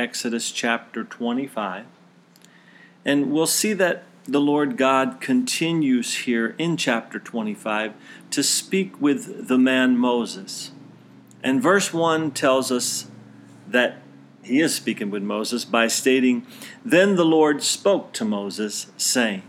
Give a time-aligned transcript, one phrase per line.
[0.00, 1.84] Exodus chapter 25.
[3.04, 7.92] And we'll see that the Lord God continues here in chapter 25
[8.30, 10.70] to speak with the man Moses.
[11.42, 13.08] And verse 1 tells us
[13.68, 13.98] that
[14.42, 16.46] he is speaking with Moses by stating,
[16.82, 19.42] Then the Lord spoke to Moses, saying,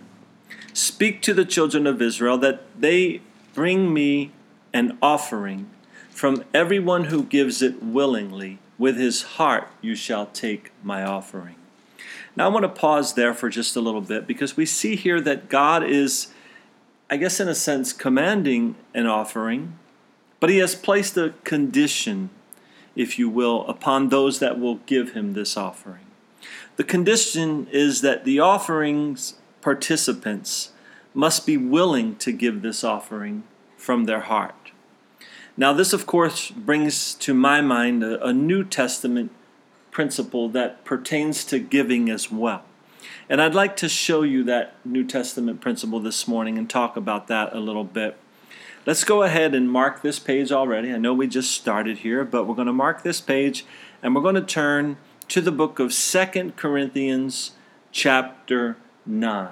[0.74, 3.22] Speak to the children of Israel that they
[3.54, 4.34] bring me
[4.74, 5.70] an offering.
[6.10, 11.54] From everyone who gives it willingly, with his heart you shall take my offering.
[12.36, 15.22] Now, I want to pause there for just a little bit because we see here
[15.22, 16.34] that God is,
[17.08, 19.78] I guess, in a sense, commanding an offering,
[20.40, 22.32] but he has placed a condition,
[22.96, 26.08] if you will, upon those that will give him this offering.
[26.78, 30.72] The condition is that the offering's participants
[31.14, 33.44] must be willing to give this offering
[33.78, 34.56] from their heart.
[35.58, 39.32] Now, this, of course, brings to my mind a, a New Testament
[39.92, 42.64] principle that pertains to giving as well.
[43.30, 47.28] And I'd like to show you that New Testament principle this morning and talk about
[47.28, 48.18] that a little bit.
[48.86, 50.92] Let's go ahead and mark this page already.
[50.92, 53.66] I know we just started here, but we're going to mark this page
[54.02, 54.98] and we're going to turn
[55.28, 57.52] to the book of Second Corinthians
[57.92, 59.50] chapter 9.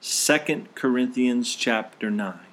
[0.00, 2.51] 2 Corinthians chapter 9.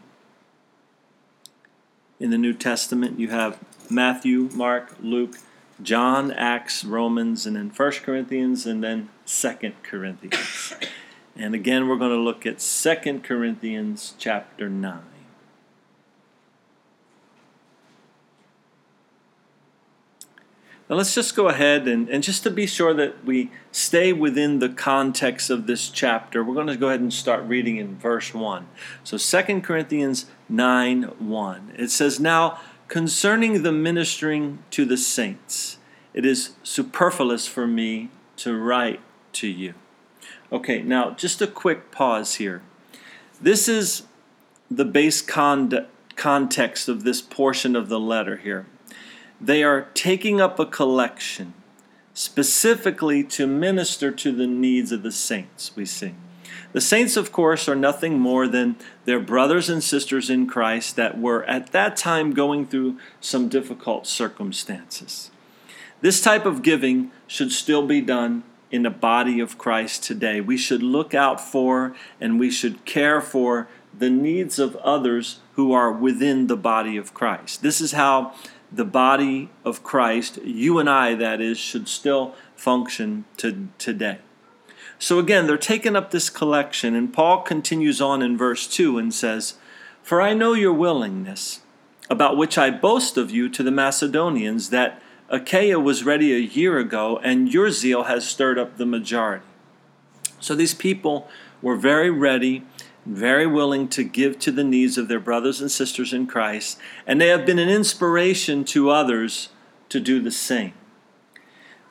[2.20, 5.38] In the New Testament, you have Matthew, Mark, Luke,
[5.82, 10.74] John, Acts, Romans, and then 1 Corinthians, and then 2 Corinthians.
[11.38, 15.00] and again, we're going to look at 2 Corinthians chapter 9.
[20.90, 24.58] Now let's just go ahead and, and just to be sure that we stay within
[24.58, 28.34] the context of this chapter, we're going to go ahead and start reading in verse
[28.34, 28.68] 1.
[29.04, 31.74] So 2 Corinthians 9 1.
[31.78, 32.60] It says, Now
[32.90, 35.78] Concerning the ministering to the saints,
[36.12, 39.00] it is superfluous for me to write
[39.34, 39.76] to you.
[40.52, 42.64] Okay, now just a quick pause here.
[43.40, 44.08] This is
[44.72, 48.66] the base con- context of this portion of the letter here.
[49.42, 51.54] They are taking up a collection
[52.14, 56.14] specifically to minister to the needs of the saints, we see.
[56.72, 61.18] The saints, of course, are nothing more than their brothers and sisters in Christ that
[61.18, 65.32] were at that time going through some difficult circumstances.
[66.02, 70.42] This type of giving should still be done in the body of Christ today.
[70.42, 73.68] We should look out for and we should care for
[73.98, 77.64] the needs of others who are within the body of Christ.
[77.64, 78.36] This is how
[78.72, 84.20] the body of Christ, you and I, that is, should still function to, today.
[85.00, 89.14] So again, they're taking up this collection, and Paul continues on in verse 2 and
[89.14, 89.56] says,
[90.04, 91.62] For I know your willingness,
[92.10, 96.80] about which I boast of you to the Macedonians, that Achaia was ready a year
[96.80, 99.46] ago, and your zeal has stirred up the majority.
[100.40, 101.30] So these people
[101.62, 102.66] were very ready,
[103.06, 106.78] very willing to give to the needs of their brothers and sisters in Christ,
[107.08, 109.50] and they have been an inspiration to others
[109.90, 110.74] to do the same.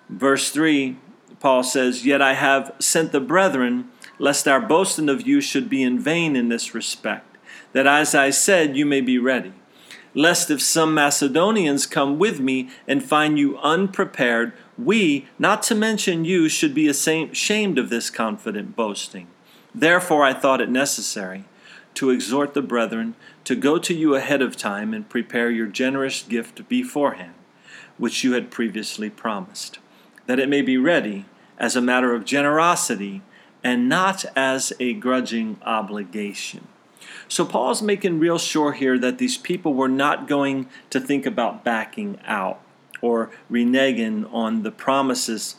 [0.09, 0.97] Verse 3
[1.41, 5.83] Paul says, Yet I have sent the brethren, lest our boasting of you should be
[5.83, 7.37] in vain in this respect,
[7.73, 9.53] that as I said, you may be ready.
[10.15, 16.25] Lest if some Macedonians come with me and find you unprepared, we, not to mention
[16.25, 19.29] you, should be ashamed of this confident boasting.
[19.79, 21.45] Therefore I thought it necessary
[21.95, 26.23] to exhort the brethren to go to you ahead of time and prepare your generous
[26.23, 27.35] gift beforehand,
[27.97, 29.79] which you had previously promised
[30.27, 31.27] that it may be ready
[31.59, 33.23] as a matter of generosity
[33.63, 36.67] and not as a grudging obligation.
[37.29, 41.63] So Paul's making real sure here that these people were not going to think about
[41.63, 42.61] backing out
[43.01, 45.55] or reneging on the promises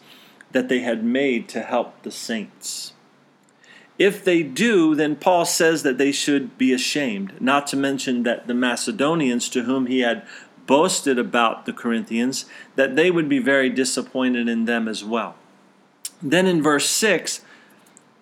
[0.51, 2.91] that they had made to help the saints.
[3.99, 8.47] If they do, then Paul says that they should be ashamed, not to mention that
[8.47, 10.25] the Macedonians to whom he had
[10.65, 12.45] boasted about the Corinthians,
[12.75, 15.35] that they would be very disappointed in them as well.
[16.21, 17.41] Then in verse 6,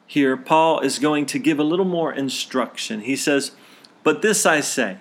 [0.07, 3.01] here, Paul is going to give a little more instruction.
[3.01, 3.51] He says,
[4.03, 4.97] But this I say,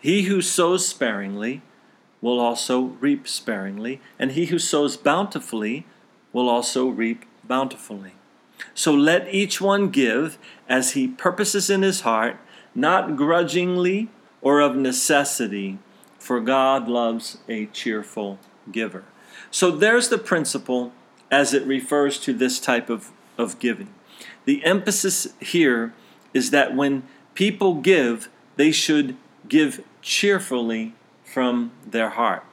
[0.00, 1.62] he who sows sparingly
[2.20, 5.86] will also reap sparingly, and he who sows bountifully
[6.32, 8.12] will also reap bountifully.
[8.74, 12.36] So let each one give as he purposes in his heart,
[12.74, 14.08] not grudgingly
[14.42, 15.78] or of necessity
[16.18, 18.38] for God loves a cheerful
[18.70, 19.04] giver.
[19.50, 20.92] So there's the principle
[21.30, 23.92] as it refers to this type of, of giving.
[24.44, 25.94] The emphasis here
[26.34, 27.04] is that when
[27.34, 29.16] people give, they should
[29.48, 32.44] give cheerfully from their heart.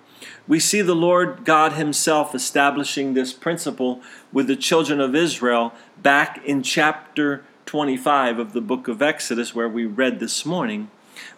[0.47, 6.43] We see the Lord God Himself establishing this principle with the children of Israel back
[6.45, 10.89] in chapter 25 of the book of Exodus, where we read this morning.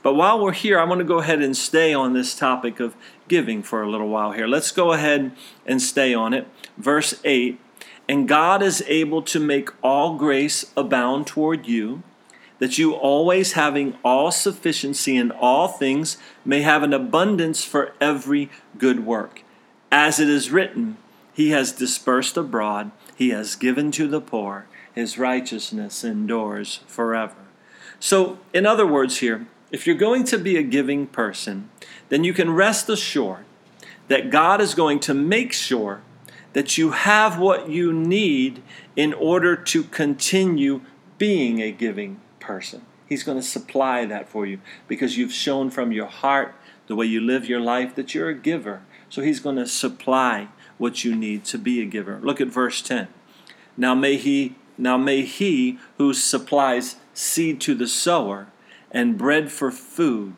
[0.03, 2.95] But while we're here, I want to go ahead and stay on this topic of
[3.27, 4.47] giving for a little while here.
[4.47, 5.31] Let's go ahead
[5.65, 6.47] and stay on it.
[6.77, 7.59] Verse 8
[8.07, 12.03] And God is able to make all grace abound toward you,
[12.59, 18.49] that you always having all sufficiency in all things may have an abundance for every
[18.77, 19.41] good work.
[19.91, 20.97] As it is written,
[21.33, 27.35] He has dispersed abroad, He has given to the poor, His righteousness endures forever.
[27.99, 31.69] So, in other words, here, if you're going to be a giving person,
[32.09, 33.45] then you can rest assured
[34.07, 36.01] that God is going to make sure
[36.53, 38.61] that you have what you need
[38.95, 40.81] in order to continue
[41.17, 42.81] being a giving person.
[43.07, 46.55] He's going to supply that for you because you've shown from your heart,
[46.87, 48.81] the way you live your life, that you're a giver.
[49.07, 50.47] So He's going to supply
[50.79, 52.19] what you need to be a giver.
[52.23, 53.07] Look at verse 10.
[53.77, 58.47] Now may He now may He who supplies seed to the sower
[58.89, 60.33] and bread for food,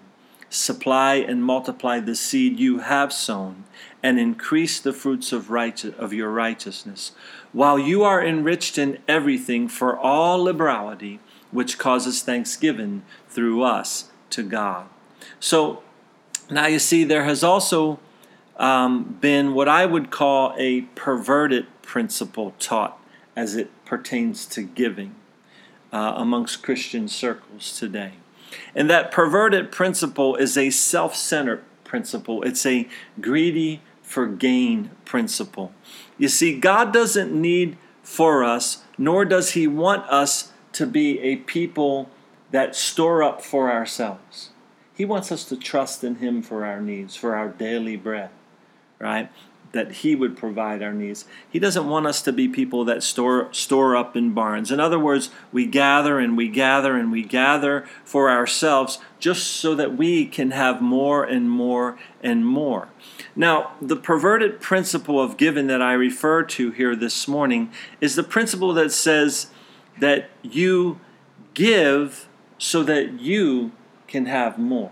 [0.49, 3.63] supply and multiply the seed you have sown,
[4.03, 7.13] and increase the fruits of, of your righteousness,
[7.53, 14.43] while you are enriched in everything for all liberality, which causes thanksgiving through us to
[14.43, 14.87] God.
[15.39, 15.83] So
[16.49, 17.99] now you see, there has also
[18.57, 22.97] um, been what I would call a perverted principle taught
[23.35, 25.15] as it pertains to giving
[25.91, 28.13] uh, amongst Christian circles today.
[28.75, 32.87] And that perverted principle is a self centered principle, it's a
[33.19, 35.73] greedy for gain principle.
[36.17, 41.37] You see, God doesn't need for us, nor does He want us to be a
[41.37, 42.09] people
[42.51, 44.49] that store up for ourselves.
[44.93, 48.29] He wants us to trust in Him for our needs, for our daily bread,
[48.99, 49.29] right?
[49.71, 51.25] that he would provide our needs.
[51.49, 54.71] He doesn't want us to be people that store store up in barns.
[54.71, 59.75] In other words, we gather and we gather and we gather for ourselves just so
[59.75, 62.89] that we can have more and more and more.
[63.35, 67.71] Now, the perverted principle of giving that I refer to here this morning
[68.01, 69.47] is the principle that says
[70.01, 70.99] that you
[71.53, 72.27] give
[72.57, 73.71] so that you
[74.07, 74.91] can have more.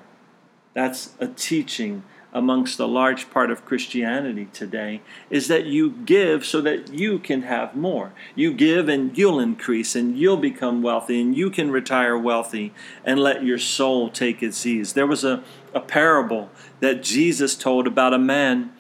[0.74, 5.02] That's a teaching amongst a large part of Christianity today
[5.32, 8.14] is that you give so that you can have more.
[8.36, 12.72] You give and you'll increase and you'll become wealthy and you can retire wealthy
[13.04, 14.94] and let your soul take its ease.
[14.94, 16.52] There was a, a parable
[16.82, 18.72] that Jesus told about a man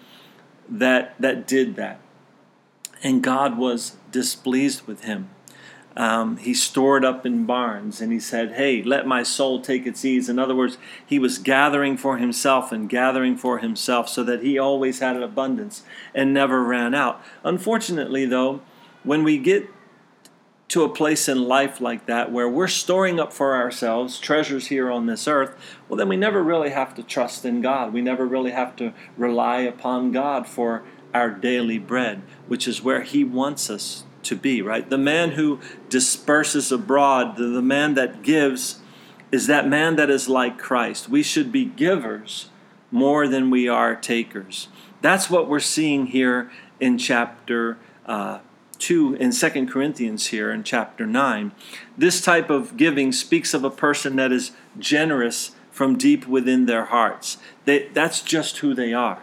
[0.69, 1.99] that, that did that.
[3.01, 5.29] And God was displeased with him
[5.99, 10.05] um, he stored up in barns and he said, Hey, let my soul take its
[10.05, 10.29] ease.
[10.29, 14.57] In other words, he was gathering for himself and gathering for himself so that he
[14.57, 15.83] always had an abundance
[16.15, 17.21] and never ran out.
[17.43, 18.61] Unfortunately, though,
[19.03, 19.67] when we get
[20.69, 24.89] to a place in life like that where we're storing up for ourselves treasures here
[24.89, 25.53] on this earth,
[25.89, 27.91] well, then we never really have to trust in God.
[27.91, 30.81] We never really have to rely upon God for
[31.13, 34.89] our daily bread, which is where He wants us to be, right?
[34.89, 38.79] The man who disperses abroad, the, the man that gives,
[39.31, 41.09] is that man that is like Christ.
[41.09, 42.49] We should be givers
[42.91, 44.67] more than we are takers.
[45.01, 48.39] That's what we're seeing here in chapter uh,
[48.79, 51.51] 2, in Second Corinthians here in chapter 9.
[51.97, 56.85] This type of giving speaks of a person that is generous from deep within their
[56.85, 57.37] hearts.
[57.65, 59.21] They, that's just who they are.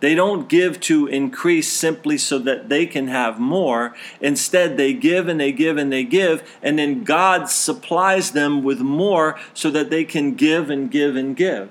[0.00, 3.94] They don't give to increase simply so that they can have more.
[4.20, 8.80] Instead, they give and they give and they give, and then God supplies them with
[8.80, 11.70] more so that they can give and give and give.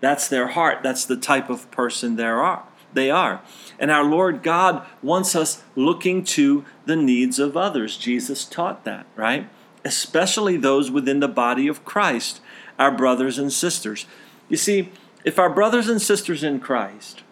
[0.00, 0.82] That's their heart.
[0.82, 2.64] That's the type of person they are.
[2.92, 3.40] They are.
[3.78, 7.96] And our Lord God wants us looking to the needs of others.
[7.96, 9.48] Jesus taught that, right?
[9.84, 12.40] Especially those within the body of Christ,
[12.78, 14.06] our brothers and sisters.
[14.48, 14.90] You see,
[15.24, 17.22] if our brothers and sisters in Christ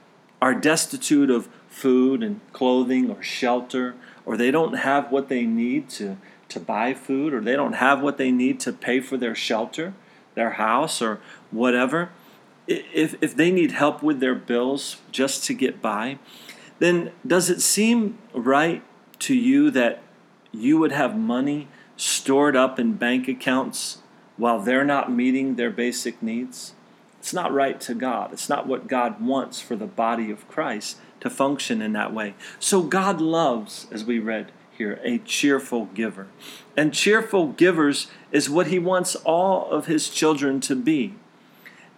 [0.40, 5.88] are destitute of food and clothing or shelter, or they don't have what they need
[5.88, 6.16] to,
[6.48, 9.94] to buy food, or they don't have what they need to pay for their shelter,
[10.34, 12.10] their house, or whatever,
[12.68, 16.18] if, if they need help with their bills just to get by,
[16.78, 18.82] then does it seem right
[19.20, 20.02] to you that
[20.52, 23.98] you would have money stored up in bank accounts
[24.36, 26.74] while they're not meeting their basic needs?
[27.18, 28.32] It's not right to God.
[28.32, 32.34] It's not what God wants for the body of Christ to function in that way.
[32.58, 36.28] So God loves, as we read here, a cheerful giver.
[36.76, 41.16] And cheerful givers is what He wants all of His children to be.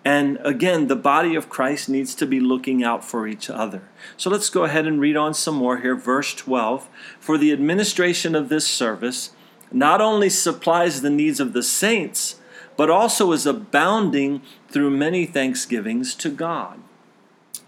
[0.03, 3.83] And again, the body of Christ needs to be looking out for each other.
[4.17, 5.95] So let's go ahead and read on some more here.
[5.95, 9.31] Verse 12 For the administration of this service
[9.71, 12.40] not only supplies the needs of the saints,
[12.81, 16.81] but also is abounding through many thanksgivings to God.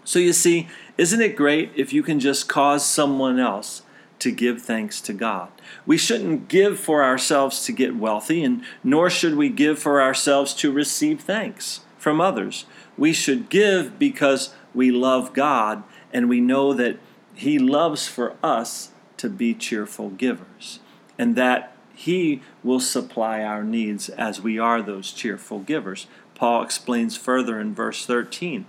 [0.03, 0.67] So you see,
[0.97, 3.83] isn't it great if you can just cause someone else
[4.17, 5.49] to give thanks to God?
[5.85, 10.55] We shouldn't give for ourselves to get wealthy, and nor should we give for ourselves
[10.55, 12.65] to receive thanks from others.
[12.97, 16.97] We should give because we love God and we know that
[17.35, 20.79] He loves for us to be cheerful givers
[21.19, 26.07] and that He will supply our needs as we are those cheerful givers.
[26.35, 28.65] Paul explains further in verse 13.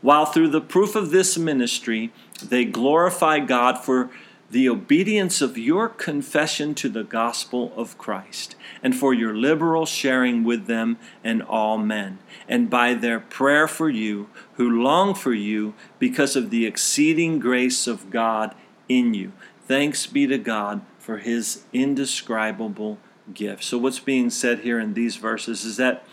[0.00, 4.10] While through the proof of this ministry they glorify God for
[4.50, 10.44] the obedience of your confession to the gospel of Christ, and for your liberal sharing
[10.44, 15.74] with them and all men, and by their prayer for you, who long for you
[15.98, 18.54] because of the exceeding grace of God
[18.88, 19.32] in you.
[19.66, 22.98] Thanks be to God for his indescribable
[23.32, 23.62] gift.
[23.62, 26.04] So, what's being said here in these verses is that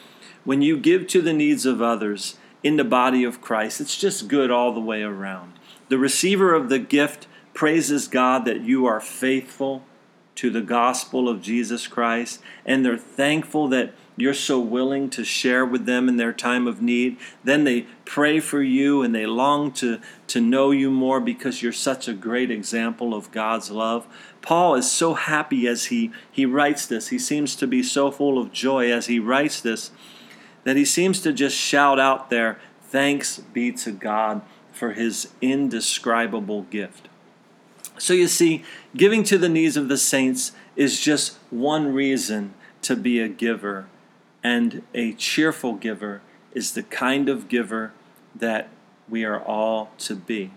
[0.43, 4.27] when you give to the needs of others in the body of Christ, it's just
[4.27, 5.53] good all the way around.
[5.89, 9.83] The receiver of the gift praises God that you are faithful
[10.35, 15.65] to the gospel of Jesus Christ, and they're thankful that you're so willing to share
[15.65, 17.17] with them in their time of need.
[17.43, 21.71] Then they pray for you and they long to, to know you more because you're
[21.71, 24.05] such a great example of God's love.
[24.41, 27.07] Paul is so happy as he, he writes this.
[27.07, 29.91] He seems to be so full of joy as he writes this
[30.63, 32.59] that he seems to just shout out there,
[32.93, 37.09] Thanks be to God for his indescribable gift.
[37.97, 38.63] So you see,
[38.95, 42.53] giving to the needs of the saints is just one reason
[42.83, 43.87] to be a giver.
[44.43, 46.21] And a cheerful giver
[46.53, 47.93] is the kind of giver
[48.35, 48.69] that
[49.09, 50.51] we are all to be.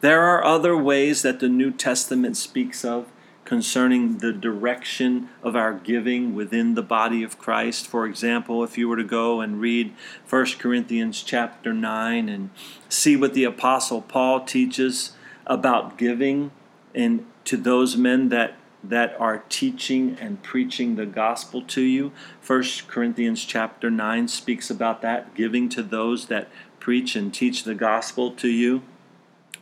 [0.00, 3.06] There are other ways that the New Testament speaks of
[3.44, 7.86] concerning the direction of our giving within the body of Christ.
[7.86, 9.92] For example, if you were to go and read
[10.28, 12.50] 1 Corinthians chapter 9 and
[12.88, 15.12] see what the apostle Paul teaches
[15.46, 16.52] about giving
[16.94, 22.12] and to those men that that are teaching and preaching the gospel to you.
[22.40, 27.74] First Corinthians chapter 9 speaks about that, giving to those that preach and teach the
[27.74, 28.82] gospel to you.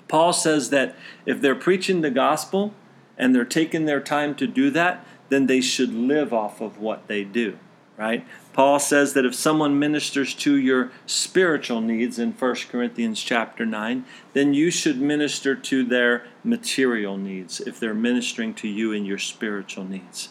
[0.06, 0.94] Paul says that
[1.26, 2.72] if they're preaching the gospel
[3.16, 7.08] and they're taking their time to do that, then they should live off of what
[7.08, 7.58] they do
[7.98, 8.24] right?
[8.52, 14.04] Paul says that if someone ministers to your spiritual needs in 1 Corinthians chapter 9,
[14.32, 19.18] then you should minister to their material needs if they're ministering to you in your
[19.18, 20.30] spiritual needs.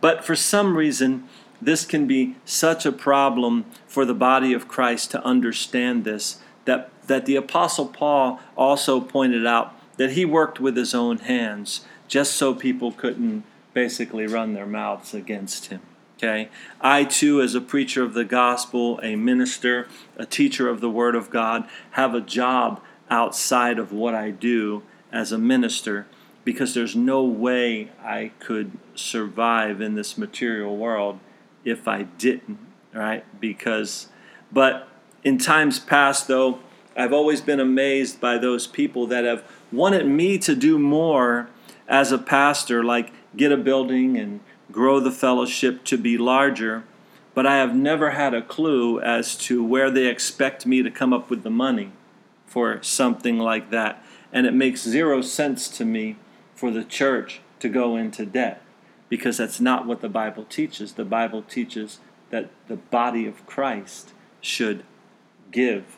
[0.00, 1.28] But for some reason,
[1.60, 6.90] this can be such a problem for the body of Christ to understand this that,
[7.06, 12.32] that the Apostle Paul also pointed out that he worked with his own hands just
[12.32, 15.80] so people couldn't basically run their mouths against him.
[16.16, 16.48] Okay?
[16.80, 21.14] I too, as a preacher of the gospel, a minister, a teacher of the Word
[21.14, 26.06] of God, have a job outside of what I do as a minister
[26.44, 31.18] because there's no way I could survive in this material world
[31.64, 32.58] if I didn't,
[32.94, 33.24] right?
[33.40, 34.08] Because,
[34.50, 34.88] but
[35.22, 36.60] in times past, though,
[36.96, 41.48] I've always been amazed by those people that have wanted me to do more
[41.86, 44.40] as a pastor, like get a building and
[44.72, 46.84] grow the fellowship to be larger,
[47.34, 51.12] but I have never had a clue as to where they expect me to come
[51.12, 51.92] up with the money
[52.46, 54.02] for something like that.
[54.32, 56.16] And it makes zero sense to me
[56.54, 58.62] for the church to go into debt
[59.08, 60.92] because that's not what the Bible teaches.
[60.92, 61.98] The Bible teaches
[62.30, 64.84] that the body of Christ should
[65.50, 65.96] give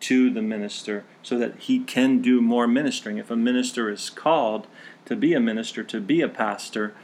[0.00, 3.18] to the minister so that he can do more ministering.
[3.18, 4.66] If a minister is called
[5.04, 6.94] to be a minister, to be a pastor,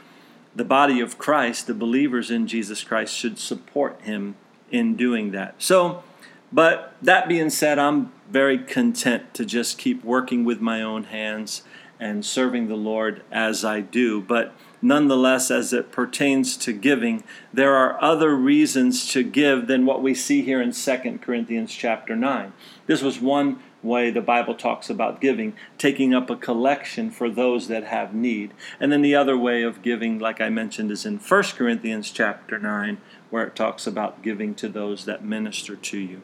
[0.55, 4.35] the body of Christ, the believers in Jesus Christ, should support him
[4.71, 5.55] in doing that.
[5.57, 6.03] So,
[6.51, 11.61] but that being said, I'm very content to just keep working with my own hands
[11.99, 14.19] and serving the Lord as I do.
[14.19, 17.23] But nonetheless, as it pertains to giving,
[17.53, 22.15] there are other reasons to give than what we see here in 2 Corinthians chapter
[22.15, 22.53] 9.
[22.87, 27.67] This was one way the Bible talks about giving, taking up a collection for those
[27.67, 28.51] that have need.
[28.79, 32.57] And then the other way of giving, like I mentioned, is in 1 Corinthians chapter
[32.57, 32.97] 9,
[33.29, 36.21] where it talks about giving to those that minister to you.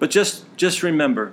[0.00, 1.32] But just, just remember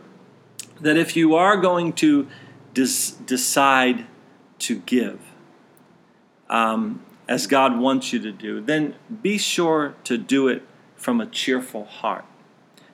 [0.82, 2.28] that if you are going to
[2.74, 4.06] des- decide
[4.60, 5.20] to give,
[6.50, 10.64] um, as God wants you to do, then be sure to do it
[10.96, 12.26] from a cheerful heart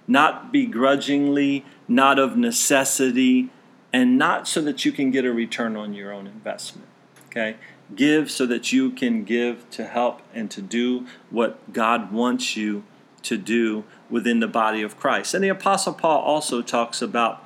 [0.08, 3.50] not begrudgingly, not of necessity,
[3.92, 6.88] and not so that you can get a return on your own investment.
[7.28, 7.58] Okay?
[7.96, 12.84] Give so that you can give to help and to do what God wants you
[13.24, 15.34] to do within the body of Christ.
[15.34, 17.46] And the Apostle Paul also talks about,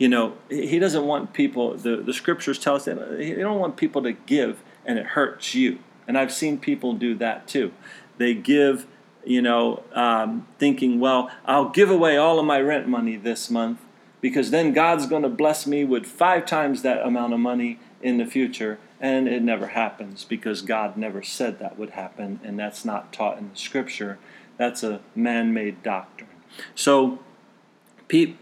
[0.00, 3.76] you know, he doesn't want people, the, the scriptures tell us that he don't want
[3.76, 5.78] people to give and it hurts you.
[6.08, 7.72] And I've seen people do that too.
[8.16, 8.86] They give,
[9.26, 13.78] you know, um, thinking, well, I'll give away all of my rent money this month
[14.22, 18.16] because then God's going to bless me with five times that amount of money in
[18.16, 18.78] the future.
[19.02, 23.38] And it never happens because God never said that would happen, and that's not taught
[23.38, 24.18] in the scripture.
[24.58, 26.28] That's a man made doctrine.
[26.74, 27.18] So,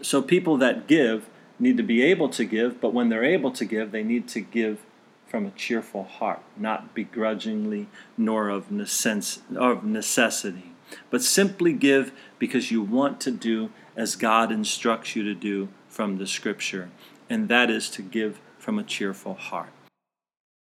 [0.01, 1.28] so people that give
[1.59, 4.39] need to be able to give, but when they're able to give, they need to
[4.39, 4.79] give
[5.27, 7.87] from a cheerful heart, not begrudgingly
[8.17, 10.71] nor of, necess- of necessity,
[11.09, 16.17] but simply give because you want to do as God instructs you to do from
[16.17, 16.89] the Scripture,
[17.29, 19.69] and that is to give from a cheerful heart.